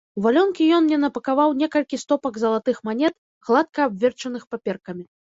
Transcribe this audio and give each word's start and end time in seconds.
У 0.19 0.21
валёнкі 0.25 0.63
ён 0.75 0.85
мне 0.85 0.97
напакаваў 1.01 1.51
некалькі 1.61 1.99
стопак 2.03 2.39
залатых 2.43 2.79
манет, 2.89 3.13
гладка 3.49 3.79
абверчаных 3.91 4.43
паперкамі. 4.55 5.05